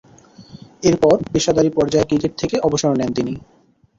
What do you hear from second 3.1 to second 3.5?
তিনি।